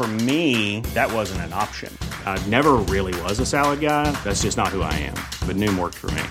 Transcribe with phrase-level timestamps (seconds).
[0.00, 1.92] For me, that wasn't an option.
[2.24, 4.10] I never really was a salad guy.
[4.24, 5.12] That's just not who I am.
[5.46, 6.22] But Noom worked for me.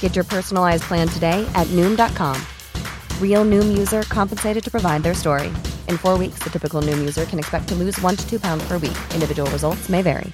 [0.00, 2.36] Get your personalized plan today at Noom.com.
[3.18, 5.48] Real Noom user compensated to provide their story.
[5.88, 8.62] In four weeks, the typical Noom user can expect to lose one to two pounds
[8.68, 8.98] per week.
[9.14, 10.30] Individual results may vary.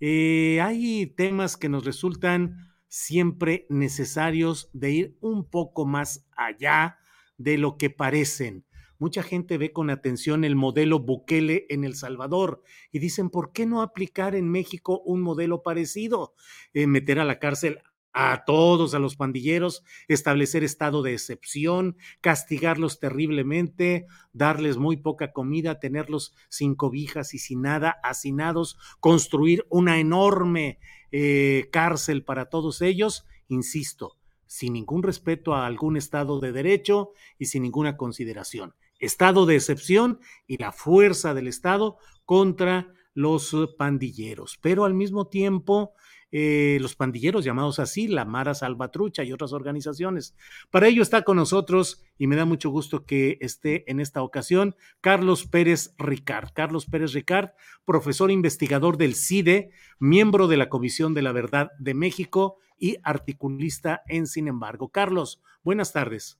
[0.00, 2.56] Eh, hay temas que nos resultan
[2.88, 6.96] siempre necesarios de ir un poco más allá
[7.36, 8.64] de lo que parecen.
[9.00, 12.62] Mucha gente ve con atención el modelo Bukele en El Salvador
[12.92, 16.34] y dicen, ¿por qué no aplicar en México un modelo parecido?
[16.74, 17.80] Eh, meter a la cárcel
[18.12, 25.80] a todos, a los pandilleros, establecer estado de excepción, castigarlos terriblemente, darles muy poca comida,
[25.80, 30.78] tenerlos sin cobijas y sin nada, hacinados, construir una enorme
[31.10, 37.46] eh, cárcel para todos ellos, insisto, sin ningún respeto a algún Estado de Derecho y
[37.46, 38.74] sin ninguna consideración.
[39.00, 44.58] Estado de excepción y la fuerza del Estado contra los pandilleros.
[44.62, 45.94] Pero al mismo tiempo,
[46.32, 50.36] eh, los pandilleros llamados así, la Mara Salvatrucha y otras organizaciones.
[50.70, 54.76] Para ello está con nosotros y me da mucho gusto que esté en esta ocasión
[55.00, 56.50] Carlos Pérez Ricard.
[56.52, 57.50] Carlos Pérez Ricard,
[57.84, 64.02] profesor investigador del CIDE, miembro de la Comisión de la Verdad de México y articulista
[64.06, 64.88] en Sin embargo.
[64.88, 66.38] Carlos, buenas tardes.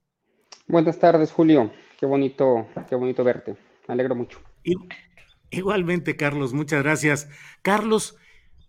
[0.68, 1.72] Buenas tardes, Julio.
[2.00, 3.58] Qué bonito, qué bonito verte.
[3.86, 4.40] Me alegro mucho.
[5.50, 7.28] igualmente, Carlos, muchas gracias.
[7.60, 8.16] Carlos,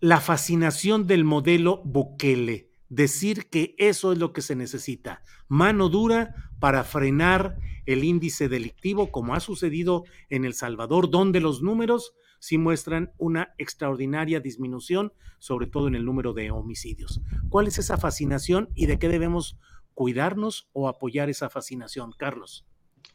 [0.00, 6.34] la fascinación del modelo Bukele, decir que eso es lo que se necesita, mano dura
[6.60, 7.56] para frenar
[7.86, 13.54] el índice delictivo, como ha sucedido en El Salvador, donde los números sí muestran una
[13.56, 17.22] extraordinaria disminución, sobre todo en el número de homicidios.
[17.48, 19.58] ¿Cuál es esa fascinación y de qué debemos
[19.94, 22.66] cuidarnos o apoyar esa fascinación, Carlos?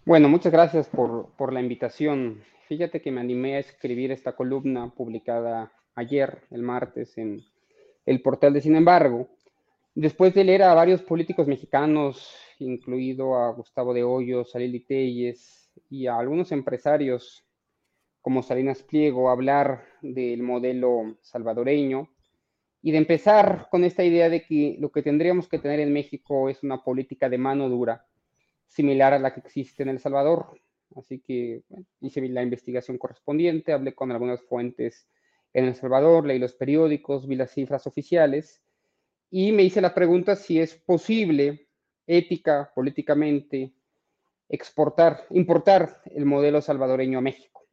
[0.07, 2.41] Bueno, muchas gracias por, por la invitación.
[2.69, 7.43] Fíjate que me animé a escribir esta columna publicada ayer, el martes, en
[8.05, 9.27] el portal de Sin embargo,
[9.95, 15.69] después de leer a varios políticos mexicanos, incluido a Gustavo de Hoyos, a Lili Telles
[15.89, 17.43] y a algunos empresarios
[18.21, 22.07] como Salinas Pliego, hablar del modelo salvadoreño
[22.81, 26.47] y de empezar con esta idea de que lo que tendríamos que tener en México
[26.47, 28.05] es una política de mano dura,
[28.67, 30.59] similar a la que existe en El Salvador.
[30.95, 31.63] Así que
[32.01, 35.07] hice la investigación correspondiente, hablé con algunas fuentes
[35.53, 38.61] en El Salvador, leí los periódicos, vi las cifras oficiales
[39.29, 41.67] y me hice la pregunta si es posible,
[42.05, 43.73] ética, políticamente,
[44.49, 47.65] exportar, importar el modelo salvadoreño a México.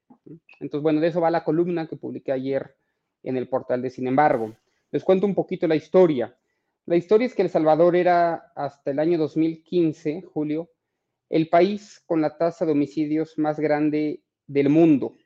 [0.61, 2.77] Entonces, bueno, de eso va la columna que publiqué ayer
[3.23, 4.57] en el portal de Sin embargo.
[4.91, 6.37] Les cuento un poquito la historia.
[6.87, 10.71] La historia es que El Salvador era hasta el año 2015, Julio,
[11.31, 15.17] el país con la tasa de homicidios más grande del mundo,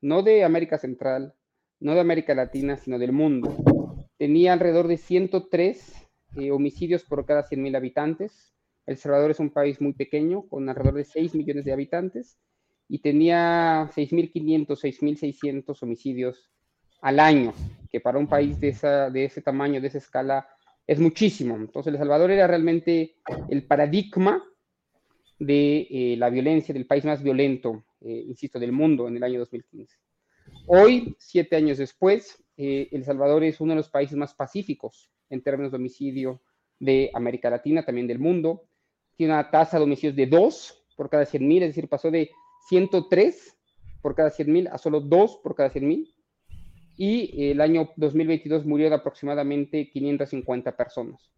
[0.00, 1.34] no de América Central,
[1.80, 4.06] no de América Latina, sino del mundo.
[4.16, 5.94] Tenía alrededor de 103
[6.36, 8.54] eh, homicidios por cada 100.000 habitantes.
[8.86, 12.38] El Salvador es un país muy pequeño, con alrededor de 6 millones de habitantes,
[12.88, 16.50] y tenía 6.500, 6.600 homicidios
[17.00, 17.54] al año,
[17.90, 20.48] que para un país de, esa, de ese tamaño, de esa escala,
[20.86, 21.56] es muchísimo.
[21.56, 23.16] Entonces, El Salvador era realmente
[23.48, 24.44] el paradigma
[25.40, 29.38] de eh, la violencia, del país más violento, eh, insisto, del mundo en el año
[29.40, 29.96] 2015.
[30.66, 35.42] Hoy, siete años después, eh, El Salvador es uno de los países más pacíficos en
[35.42, 36.42] términos de homicidio
[36.78, 38.68] de América Latina, también del mundo.
[39.16, 42.30] Tiene una tasa de homicidios de 2 por cada 100.000, es decir, pasó de
[42.68, 43.56] 103
[44.02, 46.14] por cada 100.000 a solo 2 por cada 100.000.
[46.98, 51.30] Y el año 2022 murieron aproximadamente 550 personas.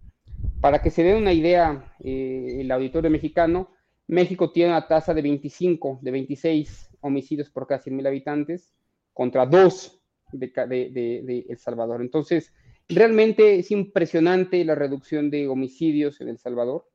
[0.61, 3.69] Para que se den una idea, el auditorio mexicano,
[4.13, 8.75] México tiene una tasa de 25, de 26 homicidios por cada 100.000 habitantes,
[9.15, 12.03] contra 2 de, El Salvador.
[12.03, 12.53] Entonces,
[12.91, 16.87] realmente es impresionante la reducción de homicidios en El Salvador.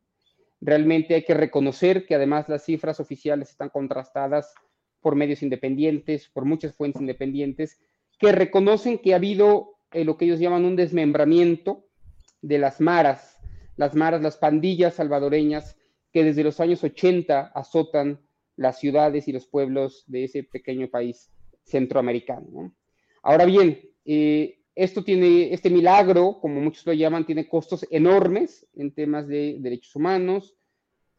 [0.61, 4.53] Realmente hay que reconocer que además las cifras oficiales están contrastadas
[5.01, 7.79] por medios independientes, por muchas fuentes independientes,
[8.19, 11.83] que reconocen que ha habido eh, lo que ellos llaman un desmembramiento
[12.43, 13.39] de las maras,
[13.75, 15.77] las maras, las pandillas salvadoreñas
[16.12, 18.19] que desde los años 80 azotan
[18.56, 21.31] las ciudades y los pueblos de ese pequeño país
[21.63, 22.74] centroamericano.
[23.21, 28.94] Ahora bien, eh, esto tiene, este milagro, como muchos lo llaman, tiene costos enormes en
[28.94, 30.56] temas de derechos humanos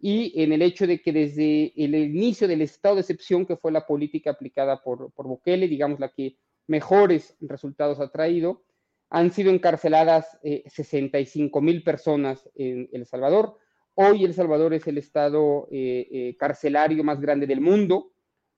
[0.00, 3.72] y en el hecho de que desde el inicio del estado de excepción, que fue
[3.72, 6.36] la política aplicada por, por Bukele, digamos la que
[6.68, 8.62] mejores resultados ha traído,
[9.10, 13.56] han sido encarceladas 65 eh, mil personas en El Salvador.
[14.00, 18.12] Hoy El Salvador es el estado eh, carcelario más grande del mundo.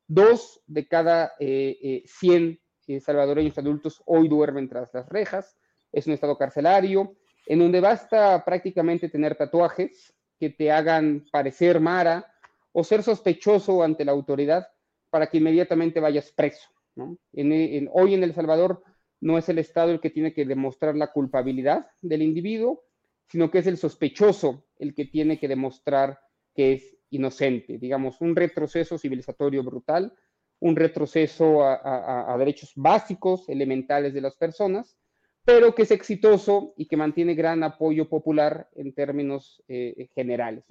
[0.06, 2.60] Dos de cada 100
[3.00, 5.56] salvadoreños adultos hoy duermen tras las rejas.
[5.92, 7.16] Es un estado carcelario
[7.46, 12.30] en donde basta prácticamente tener tatuajes que te hagan parecer Mara
[12.72, 14.68] o ser sospechoso ante la autoridad
[15.08, 16.68] para que inmediatamente vayas preso.
[16.94, 18.82] hoy en El Salvador
[19.22, 22.84] no es el Estado el que tiene que demostrar la culpabilidad del individuo,
[23.26, 26.18] sino que es el sospechoso el que tiene que demostrar
[26.54, 30.12] que es inocente, digamos, un retroceso civilizatorio brutal
[30.60, 34.96] un retroceso a, derechos básicos, elementales de las personas,
[35.44, 40.64] pero que es exitoso y que mantiene gran apoyo popular en términos eh, generales.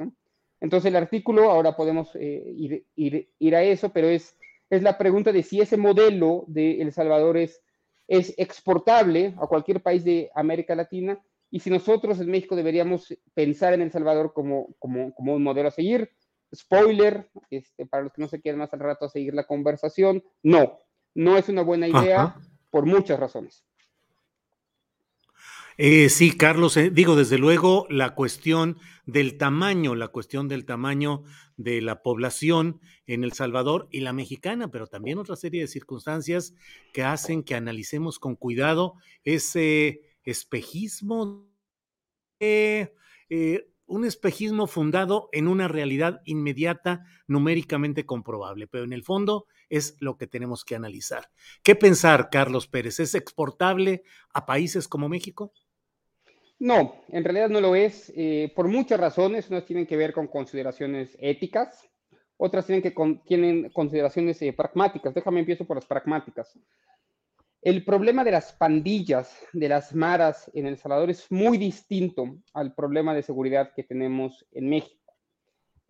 [0.62, 4.38] Entonces el artículo, ahora podemos eh, ir, a eso, pero es,
[4.70, 7.64] es la pregunta de si ese modelo de El Salvador es,
[8.08, 11.20] es exportable a cualquier país de América Latina
[11.52, 15.70] y si nosotros en México deberíamos pensar en El Salvador como, como, como un modelo
[15.70, 16.12] a seguir
[16.56, 20.24] Spoiler, este, para los que no se quieran más al rato a seguir la conversación,
[20.42, 20.80] no,
[21.14, 22.36] no es una buena idea
[22.72, 23.64] por muchas razones.
[25.78, 31.24] Eh, sí, Carlos, eh, digo, desde luego la cuestión del tamaño, la cuestión del tamaño
[31.56, 36.54] de la población en El Salvador y la mexicana, pero también otra serie de circunstancias
[36.94, 41.50] que hacen que analicemos con cuidado ese espejismo
[42.40, 42.94] eh,
[43.90, 50.16] un espejismo fundado en una realidad inmediata, numéricamente comprobable, pero en el fondo es lo
[50.18, 51.30] que tenemos que analizar.
[51.64, 53.00] ¿Qué pensar, Carlos Pérez?
[53.00, 54.04] ¿Es exportable
[54.34, 55.52] a países como México?
[56.60, 59.50] No, en realidad no lo es, eh, por muchas razones.
[59.50, 61.90] Unas tienen que ver con consideraciones éticas,
[62.38, 62.94] otras tienen, que
[63.26, 65.14] tienen consideraciones eh, pragmáticas.
[65.14, 66.58] Déjame empiezo por las pragmáticas.
[67.62, 72.74] El problema de las pandillas, de las maras en El Salvador es muy distinto al
[72.74, 75.14] problema de seguridad que tenemos en México.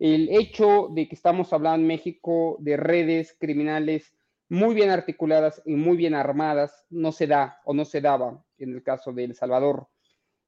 [0.00, 4.12] El hecho de que estamos hablando en México de redes criminales
[4.48, 8.74] muy bien articuladas y muy bien armadas no se da o no se daba en
[8.74, 9.86] el caso de El Salvador.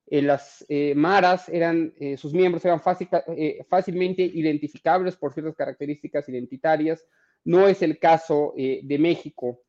[0.08, 7.06] Eh, las eh, maras eran, eh, sus miembros eran fácilmente identificables por ciertas características identitarias.
[7.44, 9.62] No es el caso de México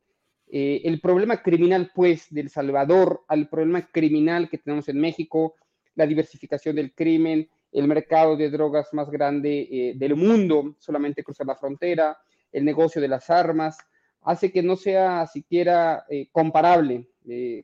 [0.55, 5.55] eh, el problema criminal, pues, del Salvador al problema criminal que tenemos en México,
[5.95, 11.47] la diversificación del crimen, el mercado de drogas más grande eh, del mundo, solamente cruzar
[11.47, 12.15] la frontera,
[12.51, 13.79] el negocio de las armas,
[14.21, 17.09] hace que no sea siquiera eh, comparable.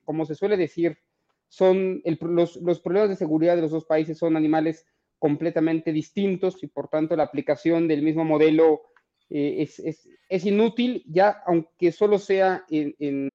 [0.03, 0.97] como se suele decir,
[1.47, 4.87] son los, los problemas de seguridad de los dos países son animales
[5.19, 8.81] completamente distintos y por tanto la aplicación del mismo modelo
[9.29, 13.29] eh, es, es, es, inútil ya aunque solo sea en, en...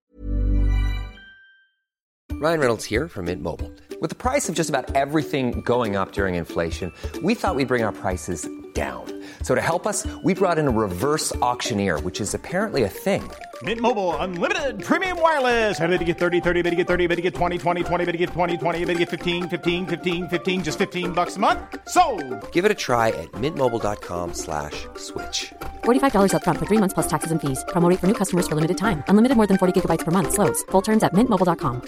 [2.33, 3.71] Ryan Reynolds here from Mint Mobile.
[4.01, 7.85] With the price of just about everything going up during inflation, we thought we'd bring
[7.85, 9.25] our prices down.
[9.43, 13.31] So to help us, we brought in a reverse auctioneer, which is apparently a thing.
[13.63, 15.81] Mint Mobile unlimited premium wireless.
[15.81, 18.05] Ready to get 30, 30, bit to get 30, bit to get 20, 20, 20,
[18.05, 21.37] bit to get 20, 20, bit to get 15, 15, 15, 15 just 15 bucks
[21.37, 21.61] a month.
[21.89, 22.03] So,
[22.51, 25.55] Give it a try at mintmobile.com/switch.
[25.85, 27.65] slash $45 up front for 3 months plus taxes and fees.
[27.69, 29.03] Promo for new customers for limited time.
[29.09, 30.63] Unlimited more than 40 gigabytes per month slows.
[30.65, 31.83] Full terms at mintmobile.com.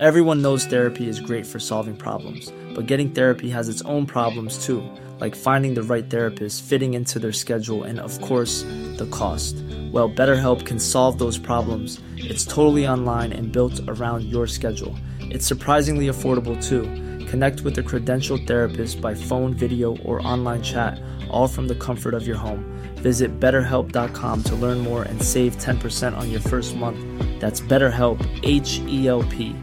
[0.00, 4.64] Everyone knows therapy is great for solving problems, but getting therapy has its own problems
[4.64, 4.80] too,
[5.18, 8.62] like finding the right therapist, fitting into their schedule, and of course,
[8.96, 9.56] the cost.
[9.90, 11.98] Well, BetterHelp can solve those problems.
[12.16, 14.94] It's totally online and built around your schedule.
[15.18, 16.82] It's surprisingly affordable too.
[17.26, 22.14] Connect with a credentialed therapist by phone, video, or online chat, all from the comfort
[22.14, 22.62] of your home.
[23.02, 26.98] Visit betterhelp.com to learn more and save 10% on your first month.
[27.40, 29.54] That's BetterHelp, H E L P.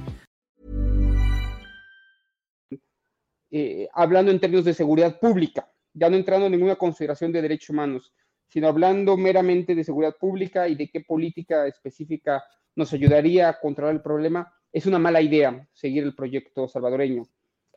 [3.51, 7.69] Eh, hablando en términos de seguridad pública, ya no entrando en ninguna consideración de derechos
[7.69, 8.11] humanos.
[8.47, 12.43] sino hablando meramente de seguridad pública y de qué política específica
[12.75, 17.23] nos ayudaría a controlar el problema, es una mala idea seguir el proyecto salvadoreño.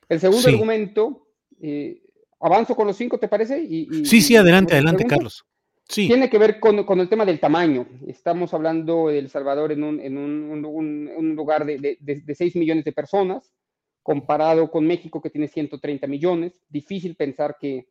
[0.08, 1.26] El segundo argumento,
[1.60, 2.02] eh,
[2.40, 3.60] avanzo con los cinco, ¿te parece?
[3.60, 5.44] Y, sí, sí, adelante, adelante, Carlos.
[5.88, 6.06] Sí.
[6.06, 7.86] Tiene que ver con, con, el tema del tamaño.
[8.06, 12.56] Estamos hablando de El Salvador en un, en un, un, lugar de, de, de, 6
[12.56, 13.54] millones de personas,
[14.02, 16.60] comparado con México que tiene 130 millones.
[16.68, 17.88] Difícil pensar que,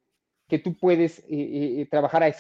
[0.48, 2.36] que tú puedes eh, eh, trabajar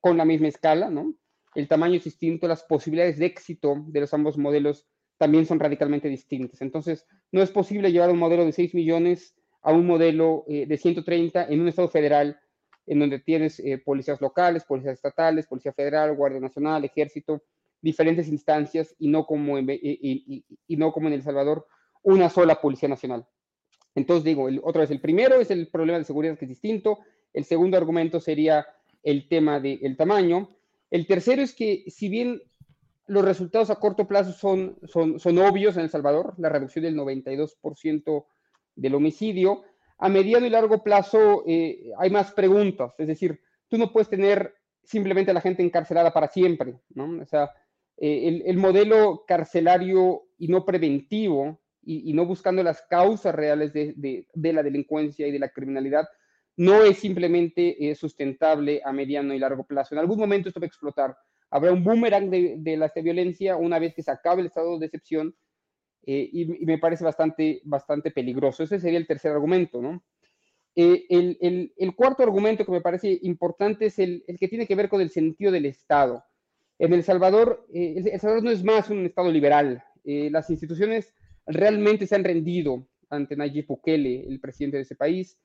[0.00, 1.14] con la misma escala, ¿no?
[1.54, 4.86] El tamaño es distinto, las posibilidades de éxito de los ambos modelos
[5.18, 6.62] también son radicalmente distintas.
[6.62, 10.76] Entonces, no es posible llevar un modelo de 6 millones a un modelo eh, de
[10.76, 12.38] 130 en un estado federal
[12.86, 17.42] en donde tienes eh, policías locales, policías estatales, policía federal, guardia nacional, ejército,
[17.80, 20.44] diferentes instancias y no como en, y,
[20.76, 21.66] no como en El Salvador,
[22.02, 23.26] una sola policía nacional.
[23.94, 27.00] Entonces digo, otra vez, el primero es el problema de seguridad que es distinto,
[27.32, 28.66] el segundo argumento sería
[29.02, 30.48] el tema del tamaño,
[30.90, 32.42] el tercero es que si bien
[33.06, 36.96] los resultados a corto plazo son, son, son obvios en El Salvador, la reducción del
[36.96, 38.24] 92%
[38.74, 39.62] del homicidio,
[39.98, 44.54] a mediano y largo plazo eh, hay más preguntas, es decir, tú no puedes tener
[44.82, 47.22] simplemente a la gente encarcelada para siempre, ¿no?
[47.22, 47.50] O sea,
[47.98, 54.62] eh, el, modelo carcelario y no preventivo y, no buscando las causas reales de, la
[54.62, 56.08] delincuencia y de la criminalidad
[56.56, 59.94] no es simplemente eh, sustentable a mediano y largo plazo.
[59.94, 61.16] En algún momento esto va a explotar.
[61.50, 64.86] Habrá un boomerang de, de la violencia una vez que se acabe el estado de
[64.86, 65.34] excepción
[66.04, 68.62] eh, y, me parece bastante, bastante peligroso.
[68.62, 70.02] Ese sería el tercer argumento, ¿no?
[70.74, 74.74] Eh, el, el, cuarto argumento que me parece importante es el, el, que tiene que
[74.74, 76.24] ver con el sentido del Estado.
[76.78, 79.84] En El Salvador, eh, El Salvador no es más un Estado liberal.
[80.04, 81.14] las instituciones
[81.46, 85.38] realmente se han rendido ante Nayib Bukele, el presidente de ese país.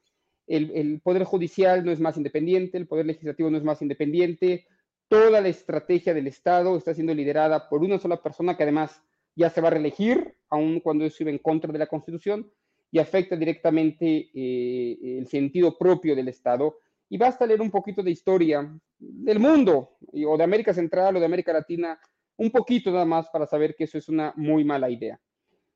[0.48, 4.66] El, el, Poder Judicial no es más independiente, el Poder Legislativo no es más independiente.
[5.10, 9.04] Toda la estrategia del Estado está siendo liderada por una sola persona que además
[9.38, 12.52] ya se va a reelegir, aun cuando eso iba en contra de la Constitución,
[12.92, 16.80] y afecta directamente eh, el sentido propio del Estado.
[17.10, 18.68] Y basta leer un poquito de historia
[18.98, 22.00] del mundo, o de América Central o de América Latina,
[22.38, 25.20] un poquito nada más para saber que eso es una muy mala idea.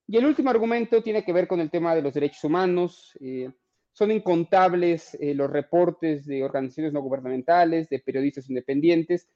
[0.07, 3.17] Y el último argumento tiene que ver con el tema de los derechos humanos.
[3.21, 3.49] Eh,
[3.93, 9.27] son incontables eh, los reportes de organizaciones no gubernamentales, de periodistas independientes,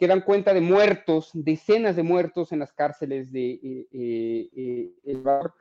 [0.00, 3.60] que dan cuenta de muertos, decenas de muertos en las cárceles de
[3.92, 4.48] eh,
[5.04, 5.52] eh,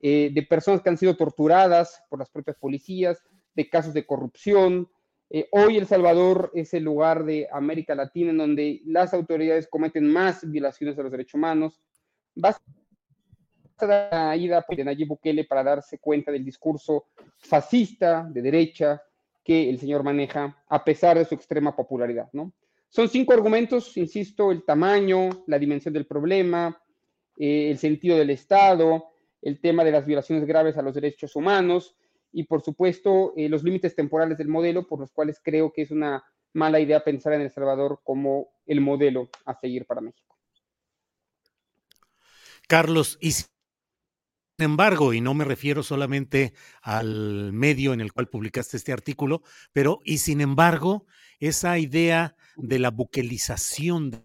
[0.00, 3.20] eh, de personas que han sido torturadas por las propias policías,
[3.56, 4.88] de casos de corrupción.
[5.50, 10.48] hoy El Salvador es el lugar de América Latina en donde las autoridades cometen más
[10.48, 11.80] violaciones de los derechos humanos.
[12.36, 12.62] Basta
[13.80, 19.02] la ida de Nayib Bukele para darse cuenta del discurso fascista de derecha
[19.42, 22.52] que el señor maneja, a pesar de su extrema popularidad, ¿no?
[22.88, 26.80] Son cinco argumentos, insisto, el tamaño, la dimensión del problema,
[27.36, 29.04] eh, el sentido del Estado,
[29.42, 31.96] el tema de las violaciones graves a los derechos humanos
[32.32, 35.90] y, por supuesto, eh, los límites temporales del modelo, por los cuales creo que es
[35.90, 40.36] una mala idea pensar en El Salvador como el modelo a seguir para México.
[42.66, 43.46] Carlos, y sin
[44.58, 50.00] embargo, y no me refiero solamente al medio en el cual publicaste este artículo, pero
[50.04, 51.06] y sin embargo,
[51.38, 54.24] esa idea de la buquelización del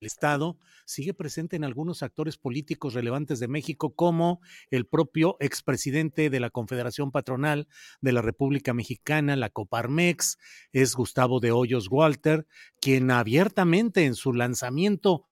[0.00, 4.40] Estado sigue presente en algunos actores políticos relevantes de México, como
[4.70, 7.66] el propio expresidente de la Confederación Patronal
[8.00, 10.38] de la República Mexicana, la Coparmex,
[10.72, 12.46] es Gustavo de Hoyos Walter,
[12.80, 15.26] quien abiertamente en su lanzamiento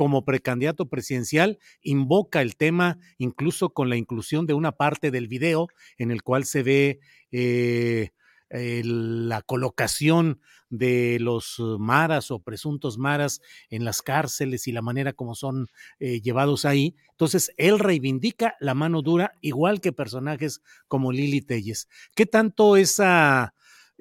[0.00, 5.68] como precandidato presidencial invoca el tema incluso con la inclusión de una parte del video
[5.98, 7.00] en el cual se ve
[7.32, 8.08] eh,
[8.48, 10.40] la colocación
[10.70, 16.22] de los maras o presuntos maras en las cárceles y la manera como son eh,
[16.22, 16.96] llevados ahí.
[17.10, 21.88] Entonces, él reivindica la mano dura, igual que personajes como Lili Telles.
[22.14, 23.52] ¿Qué tanto esa...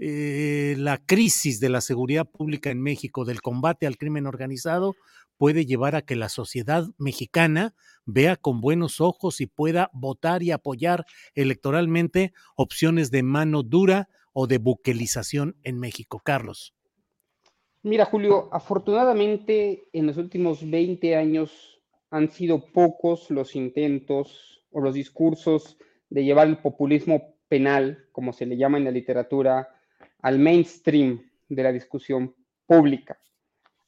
[0.02, 4.96] Eh, la crisis de la seguridad pública en México, del combate al crimen organizado,
[5.40, 7.74] puede llevar a que la sociedad mexicana
[8.06, 14.48] vea con buenos ojos y pueda votar y apoyar electoralmente opciones de mano dura o
[14.48, 16.22] de buquelización en México.
[16.24, 16.76] Carlos.
[17.84, 21.80] Mira, Julio, afortunadamente en los últimos 20 años
[22.12, 25.78] han sido pocos los intentos o los discursos
[26.10, 29.70] de llevar el populismo penal, como se le llama en la literatura,
[30.22, 33.18] al mainstream de la discusión pública.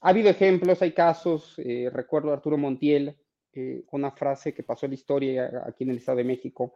[0.01, 3.15] Ha habido ejemplos, hay casos, eh, recuerdo a Arturo Montiel,
[3.53, 6.73] eh, una frase que pasó en la historia aquí en el Estado de México,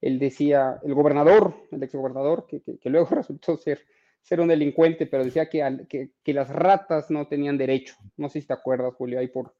[0.00, 3.84] él decía, el gobernador, el exgobernador, que, que, luego resultó ser,
[4.22, 7.96] ser un delincuente, pero decía que, que, que, las ratas no tenían derecho.
[8.16, 9.52] No sé si te acuerdas, Julio, ahí por,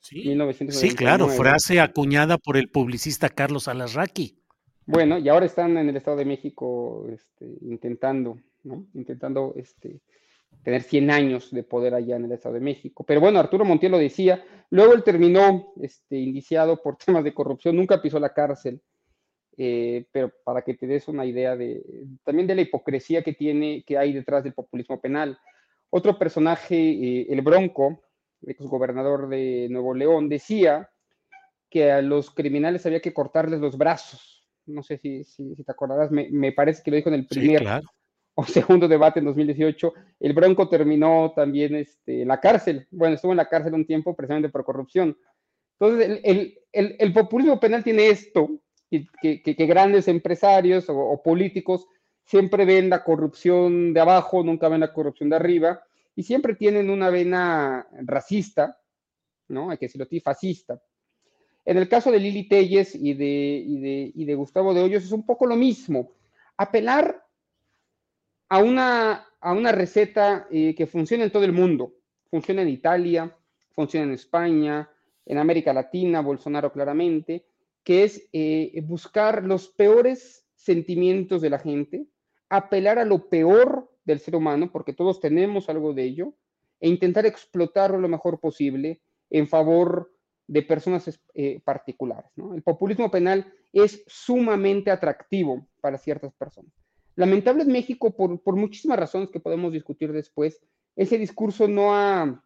[0.00, 0.36] Sí,
[0.70, 4.38] sí, claro, frase acuñada por el publicista Carlos Alasraqui.
[4.86, 8.86] Bueno, y ahora están en el Estado de México este, intentando, ¿no?
[8.94, 10.00] Intentando este,
[10.66, 13.04] tener 100 años de poder allá en el Estado de México.
[13.04, 17.76] Pero bueno, Arturo Montiel lo decía, luego él terminó este, indiciado por temas de corrupción,
[17.76, 18.82] nunca pisó la cárcel,
[19.56, 21.82] eh, pero para que te des una idea de,
[22.24, 25.38] también de la hipocresía que tiene, que hay detrás del populismo penal.
[25.88, 28.02] Otro personaje, eh, el Bronco,
[28.58, 30.90] gobernador de Nuevo León, decía
[31.70, 34.48] que a los criminales había que cortarles los brazos.
[34.66, 37.62] No sé si, si, te acordarás, me, parece que lo dijo en el primer
[38.38, 39.94] o segundo debate en 2018.
[40.20, 42.86] El Bronco terminó también este, en la cárcel.
[42.90, 45.16] Bueno, estuvo en la cárcel un tiempo precisamente por corrupción.
[45.80, 46.20] Entonces,
[46.72, 48.48] el, populismo penal tiene esto,
[48.90, 51.86] que, grandes empresarios o, políticos
[52.24, 55.82] siempre ven la corrupción de abajo, nunca ven la corrupción de arriba,
[56.14, 58.78] y siempre tienen una vena racista,
[59.48, 59.70] ¿no?
[59.70, 60.80] Hay que decirlo así, fascista.
[61.64, 65.46] En el caso de Lili Telles y de, de, Gustavo de Hoyos es un poco
[65.46, 66.12] lo mismo.
[66.56, 67.25] Apelar
[68.48, 71.94] a una, a una receta eh, que funciona en todo el mundo.
[72.30, 73.36] Funciona en Italia,
[73.72, 74.90] funciona en España,
[75.24, 77.46] en América Latina, Bolsonaro claramente,
[77.82, 82.06] que es eh, buscar los peores sentimientos de la gente,
[82.48, 86.34] apelar a lo peor del ser humano, porque todos tenemos algo de ello,
[86.80, 89.00] e intentar explotarlo lo mejor posible
[89.30, 90.12] en favor
[90.46, 92.30] de personas eh, particulares.
[92.54, 96.72] El populismo penal es sumamente atractivo para ciertas personas.
[97.16, 100.60] Lamentable en México, por, muchísimas razones que podemos discutir después,
[100.94, 102.42] ese discurso no ha,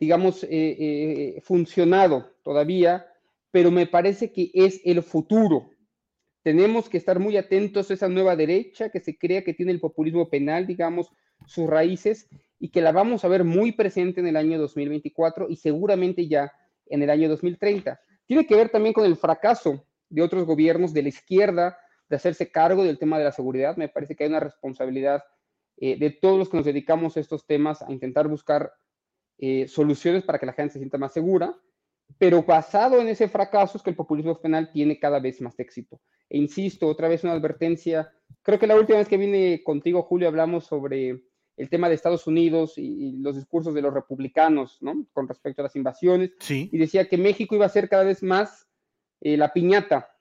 [0.00, 3.06] digamos, eh, eh, funcionado todavía,
[3.50, 5.70] pero me parece que es el futuro
[6.42, 9.80] tenemos que estar muy atentos a esa nueva derecha que se crea que tiene el
[9.80, 11.10] populismo penal, digamos,
[11.46, 12.28] sus raíces
[12.58, 16.52] y que la vamos a ver muy presente en el año 2024 y seguramente ya
[16.86, 18.00] en el año 2030.
[18.26, 21.78] Tiene que ver también con el fracaso de otros gobiernos de la izquierda
[22.12, 23.74] de hacerse cargo del tema de la seguridad.
[23.78, 25.24] Me parece que hay una responsabilidad
[25.78, 28.70] eh, de todos los que nos dedicamos a estos temas a intentar buscar
[29.38, 31.58] eh, soluciones para que la gente se sienta más segura,
[32.18, 36.02] pero basado en ese fracaso es que el populismo penal tiene cada vez más éxito.
[36.28, 38.12] E insisto, otra vez una advertencia.
[38.42, 41.24] Creo que la última vez que vine contigo, Julio, hablamos sobre
[41.56, 45.06] el tema de Estados Unidos y, los discursos de los republicanos, ¿no?
[45.14, 46.32] Con respecto a las invasiones.
[46.40, 46.68] Sí.
[46.70, 48.68] Y decía que México iba a ser cada vez más
[49.22, 50.11] eh, la piñata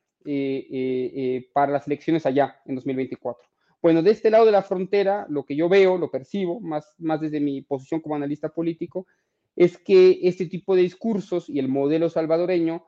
[1.53, 3.51] para las elecciones allá en 2024.
[3.81, 7.19] Bueno, de este lado de la frontera, lo que yo veo, lo percibo, más, más
[7.19, 9.07] desde mi posición como analista político,
[9.55, 12.85] es que este tipo de discursos y el modelo salvadoreño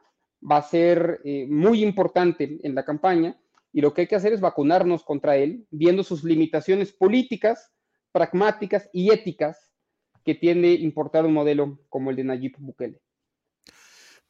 [0.50, 3.40] va a ser eh, muy importante en la campaña
[3.72, 7.72] y lo que hay que hacer es vacunarnos contra él, viendo sus limitaciones políticas,
[8.12, 9.72] pragmáticas y éticas
[10.24, 13.02] que tiende importar un modelo como el de Nayib Bukele.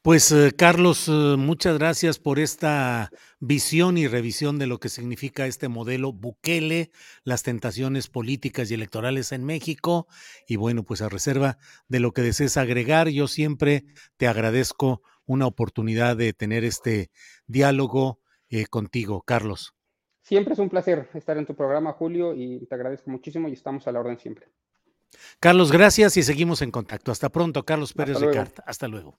[0.04, 5.46] Pues eh, Carlos, eh, muchas gracias por esta visión y revisión de lo que significa
[5.46, 6.90] este modelo Bukele,
[7.22, 10.06] las tentaciones políticas y electorales en México.
[10.46, 11.56] Y bueno, pues a reserva
[11.88, 13.86] de lo que desees agregar, yo siempre
[14.18, 17.10] te agradezco una oportunidad de tener este
[17.46, 19.74] diálogo eh, contigo, Carlos.
[20.20, 23.88] Siempre es un placer estar en tu programa, Julio, y te agradezco muchísimo y estamos
[23.88, 24.48] a la orden siempre.
[25.40, 27.10] Carlos, gracias y seguimos en contacto.
[27.10, 28.52] Hasta pronto, Carlos Pérez Ricard.
[28.66, 29.18] Hasta luego.